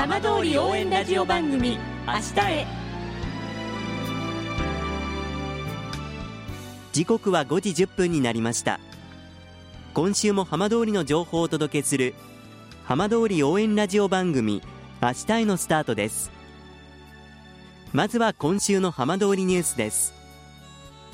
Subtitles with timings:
[0.00, 1.76] 浜通り応援ラジオ番組
[2.06, 2.66] 明日へ。
[6.90, 8.80] 時刻は5時1分になりました。
[9.92, 12.14] 今週も浜通りの情報をお届けする
[12.84, 14.62] 浜通り応援ラジオ番組
[15.02, 16.32] 明日へのスタートです。
[17.92, 20.14] まずは今週の浜通りニュースです。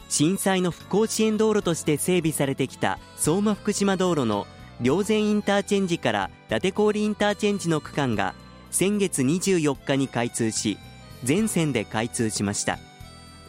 [0.09, 4.47] 震災の復興支援道路として整備されてきた相馬福島道路の
[4.81, 8.37] 両前インターチェンジから伊達郡インターチェンジの区間が
[8.77, 10.77] 先月24日に開通し
[11.25, 12.79] 全線で開通しました。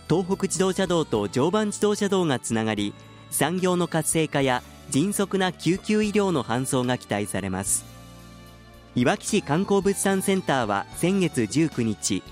[0.10, 2.94] 東北自動車道と常磐自動車道がつながり
[3.30, 7.84] 産業の活性化や迅速な救急医療の搬送が期待されます。
[8.96, 12.24] いわき市観光物産センターは先月19日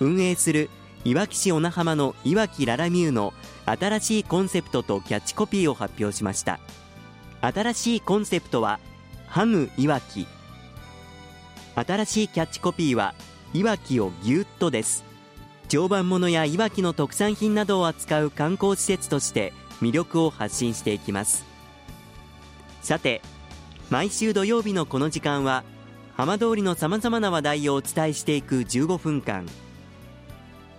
[0.00, 0.68] 運営する
[1.04, 3.34] いわき市小名浜のいわきララミューの
[3.66, 6.58] 新しいコンセプトとキャッチコピーを発表しました。
[7.40, 8.80] 新しいコンセプトは
[9.28, 10.26] ハムいわき。
[11.80, 13.14] 新しいキャッチコピーは
[13.52, 15.04] いわきをぎゅっとです。
[15.68, 21.44] 常磐ものやいわきの特産品などを扱う観光施設として魅力を発信していきます。
[22.82, 23.22] さて
[23.88, 25.64] 毎週土曜日のこの時間は
[26.16, 29.46] 浜通りのさまざまな話題をお伝えしていく15分間。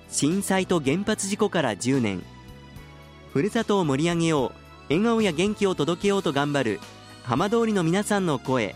[0.10, 2.22] 震災と原発事故から10年。
[3.34, 4.52] ふるさとを盛り上げよう
[4.90, 6.80] 笑顔や元気を届けようと頑張る
[7.24, 8.76] 浜通りの皆さんの声。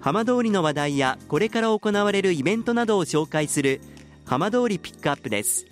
[0.00, 3.80] 浜通りの話題やこれから行われるイベントなどを紹介する
[4.24, 5.66] 浜通りピックアップです。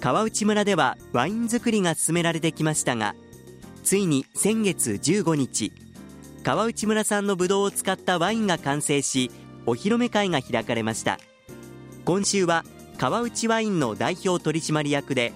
[0.00, 3.14] 川内村ではワイン作りが進められてきましたが
[3.84, 5.72] ついに先月15日
[6.42, 9.30] 川内村産のブドウを使ったワインが完成し
[9.66, 11.18] お披露目会が開かれました。
[12.06, 12.64] 今週は
[12.96, 15.32] 川内ワインの代表取締役で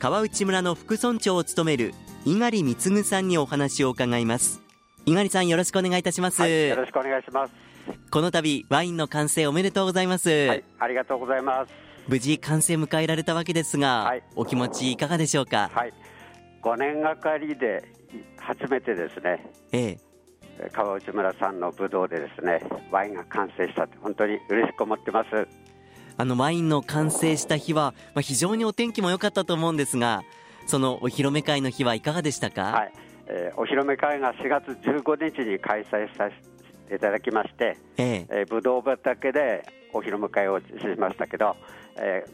[0.00, 1.94] 川内村の副村長を務める
[2.24, 4.60] 猪狩貢さんにお話を伺います。
[5.08, 7.54] 猪狩さんよろしくお願いいたします、はい、よろしくお願いします。
[8.10, 10.28] この度ワインの完成おめでとうございます。
[10.28, 11.72] はいありがとうございます。
[12.06, 15.70] 無事完成迎えられたわけですが、はい、お気持ちいかがでしょうか？
[15.72, 15.94] はい。
[16.62, 17.82] 5年がかりで
[18.36, 19.50] 初めてですね。
[19.72, 19.96] え
[20.58, 20.70] え。
[20.72, 25.48] 川内村さんのブドウでですねワインが完成したって本当に嬉しく思ってます。
[26.18, 30.24] あのワインの完成した日は、まあ、非常にお天気も良かったと思うんですが
[30.66, 32.92] そのお披露目会の日はいかがでしたか、はい
[33.28, 40.64] えー、お披露目会が4月15日に開催させていただきまして、えええー、ぶどう畑でお披露目会をし
[40.98, 41.54] ましたけど、
[41.96, 42.24] え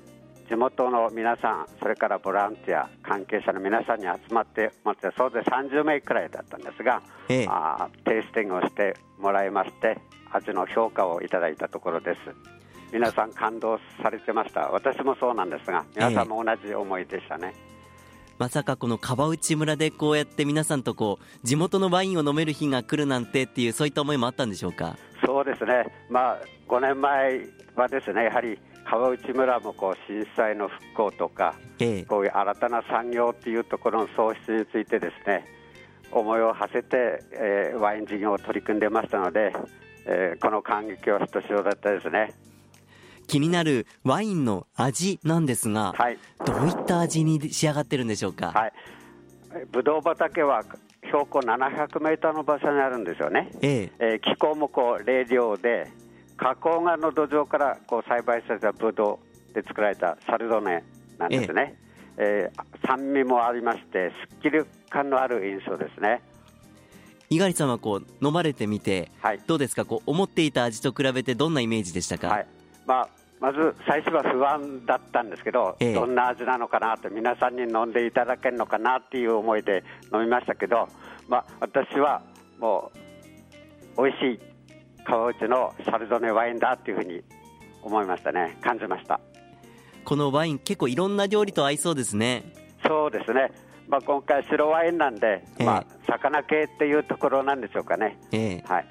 [0.47, 9.99] ー、地元の皆さん、それからボランティア、関係者の皆さんに集まってもらって、総勢30名くらいだったんですが、ええ、あテイスティングをしてもらいまして、
[10.31, 12.21] 味の評価をいただいたところです。
[12.93, 17.53] 皆さん感動されてました、私もそうなんですが、皆さんも同じ思いでしたね。
[17.71, 17.74] え
[18.39, 24.97] まさかこの川内村でこうやって皆さんとこう地元のワインを飲める日が来るなんてっていうそういった思いもあったんでしょうか？
[25.25, 27.47] そうですね、まあ、5年前
[27.77, 35.47] はですねやはり川内村もこう震災の復興とか、ええ、こういう新たな産業っていうところの創出についてですね
[36.13, 39.53] 思いを馳せて、えー、ワイン事業を取り組んでましたので、
[40.07, 42.35] えー、この感激はひとしおだったですね。
[43.27, 48.53] 気になるワインの味なんですが、はい、どういった味に仕上がってるんでしょうか？
[48.53, 48.73] はい、
[49.73, 50.65] ぶどう畑は
[51.07, 53.51] 標高700メーターの場所にあるんですよね。
[53.61, 55.91] えええー、気候もこう冷涼で、
[56.37, 59.21] 花崗岩の土壌からこう栽培されたぶど
[59.51, 60.83] うで作られたサルドネ
[61.19, 61.79] なんですね。
[62.17, 66.23] ええー、酸味もありまして、すっきり感のある印象ですね。
[67.31, 69.85] 猪狩さんはこう飲まれてみて、はい、どうですか？
[69.85, 72.47] こう思っていた味と比べてどんなイメージでしたか、はい、
[72.87, 73.09] まあ、
[73.41, 80.89] まず最初は不安だったんですけど、ええ、どんな味なのかなと、皆さんに飲んでいただけるのかなっていう思いで飲みましたけど、
[81.29, 82.23] まあ、私は
[82.59, 82.91] も
[83.97, 84.41] う、美味しい
[85.05, 87.23] 川内のシャルドネワインだっていうふうに
[87.83, 89.21] 思いましたね、感じました。
[90.05, 92.45] このワイン、結構いろんな料理と合いそうですね。
[92.87, 93.51] そうですね。
[93.89, 98.19] まあ、今回、白ワインなんで、えまあ、魚系っていうところなんでしょうかね。
[98.33, 98.63] え。
[98.67, 98.87] はい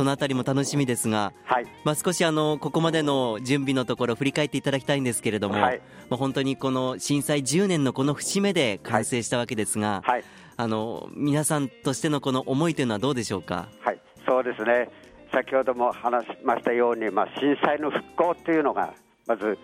[0.00, 1.66] そのあたりも楽しみですが、はい。
[1.84, 10.24] まあ、少しあのここまでの準備のところ振り返っていただきたいんですけれども、はい、まあ、本当にこの震災10年のこの節目で完成したわけですが、はい、
[10.56, 13.68] あの皆さんとしてのこの思いというのはどうでしょうか？
[13.80, 14.00] はい。
[14.26, 14.88] そうですね。
[15.34, 18.94] 先ほども話しましたように、まあ、震災の復興というのが、
[19.26, 19.58] まず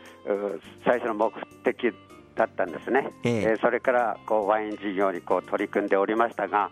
[0.85, 1.33] 最初の目
[1.65, 1.95] 的
[2.35, 6.71] だったんですね、えー、それからこうワイン事業にこう取り組んでおりましたが、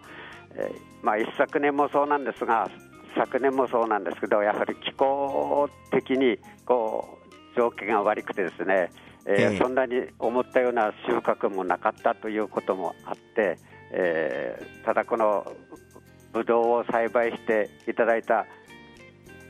[0.54, 2.68] えー、まあ、一昨年もそうなんですが
[3.16, 8.90] 昨年もそうなんですけどやはり気候的にこう条件が悪くてですね、
[9.26, 13.58] えー、えー、そんなに思ったような収穫もなかったということもあって、
[13.92, 15.46] えー、ただこの
[16.32, 18.46] ブドウを栽培していただいた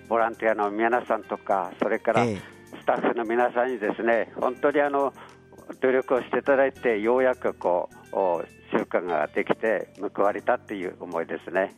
[0.09, 5.15] ボランティアの皆さんとかそれからスタッフの皆さんにですね本当にあの
[5.81, 11.75] 努力をしていただいてようやくこう収穫ができて報われたっていう思いですね。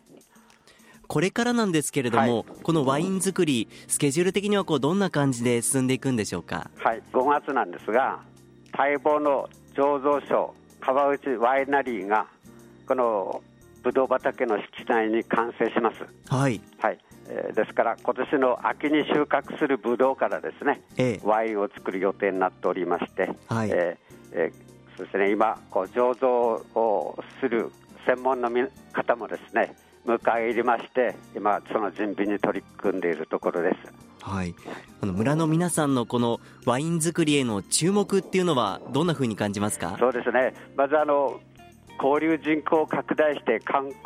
[1.08, 6.70] これからなんですけれども、はい、このワイン作り、スケジュール的にはこうどんな感じで進んでいくんでしょうか？
[6.78, 8.20] はい、5月なんですが、
[8.76, 12.26] 待望の醸造所川内ワイナリーが
[12.86, 13.42] この
[13.82, 16.04] ぶどう畑の敷地内に完成します。
[16.28, 16.60] はい。
[16.78, 16.98] はい。
[17.28, 27.72] えー、ですから今年の秋に収穫するぶどうからですね、えワインを作る予定になっておりまして、はいえーえー、そうですね今こう醸造をする
[28.06, 28.48] 専門の
[28.92, 29.74] 方もですね
[30.06, 33.76] 迎え入れまして今その準備に取り組んでいるところです。
[34.22, 34.54] はい、
[35.00, 39.96] あの村の皆さんのこのワイン作りへの注目っていうのはどんなふうに感じますか？
[40.00, 40.54] そうですね。
[40.76, 41.40] まずあの
[42.02, 44.04] 交流人口を拡大して観光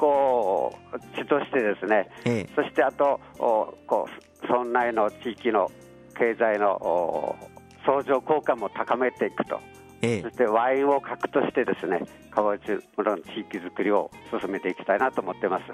[1.17, 4.09] 地としてですね、ええ、そしてあとこ
[4.43, 5.71] う村内の地域の
[6.17, 7.37] 経済の
[7.85, 9.59] 相乗効果も高めていくと、
[10.03, 12.01] ええ、そしてワインを核としてですね
[12.31, 12.63] 川内
[12.97, 14.11] 村の地域づくりを
[14.41, 15.65] 進めていきたいなと思ってます。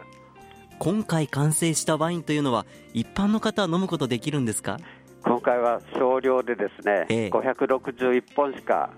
[0.78, 4.78] 今回完成したワインというのは一般の方は飲むことできるんですか？
[5.24, 8.90] 今回は少量でですね、ええ、561本しか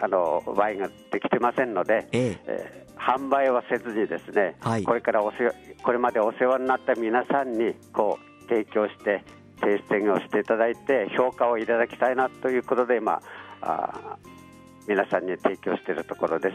[0.00, 2.86] あのワインができてませんので、ええ。
[2.96, 5.38] ー、販売はせずにですね、はい、これからおせ
[5.82, 9.22] これまでお世話になった皆さんにこう提供して
[9.60, 13.20] テイスティングをしていただいて評価をいただきたいなということで今
[13.60, 14.16] あ
[14.88, 16.54] 皆さんに提供しているところです。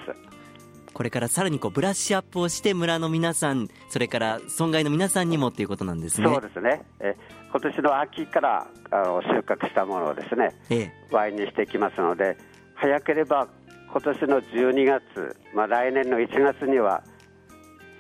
[0.94, 6.27] これからさらにこうブラッシュアップをして村の皆さんそれから損害の皆さんにもということなんですね。
[6.27, 6.83] そうですね。
[7.00, 7.15] え
[7.51, 12.35] 今年の秋からあの収穫したものをですね、ええ、ワインにしていきますので。
[12.83, 13.47] 早ければ
[13.91, 17.01] 今年の12月、まあ、来年の1月には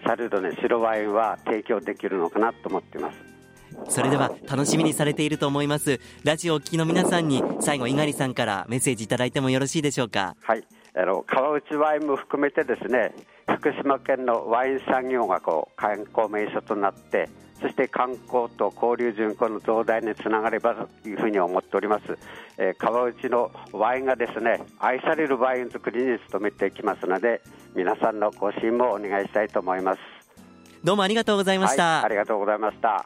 [0.03, 3.32] シャルドネ白ワインは提供できるのかなと思っています
[3.89, 5.99] それでは楽しみにされていると思います。
[6.23, 10.35] ラジオを聴きの皆さんに最後猪狩さんからメッセージいただいてもよろしいでしょうか？
[10.41, 10.63] はい。
[10.95, 13.15] あの川内ワインも含めてですね
[13.47, 22.15] 福島県のワイン産業がこう観光名所となってそして観光と交流巡行の増大につながればというふうに思っております、
[22.59, 27.41] えー、川内のワインがですね愛されるワイン作りに努めていきますので
[27.73, 29.99] 皆さんのご支援もお願いしたいと思います。
[30.83, 33.05] どうもありがとうございました、はい、ありがとうございました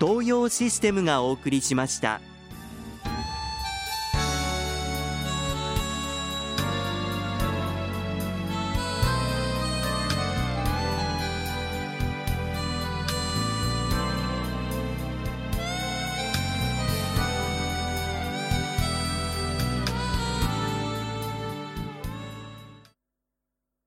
[0.00, 2.20] 東洋システムがお送りしました。